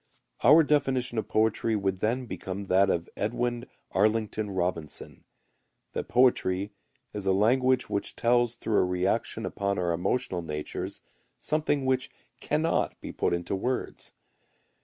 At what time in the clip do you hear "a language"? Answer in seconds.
7.27-7.87